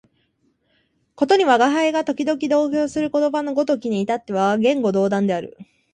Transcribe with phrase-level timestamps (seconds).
[1.13, 5.55] ことに吾輩が時々同衾する子供のごときに至っては言語道断である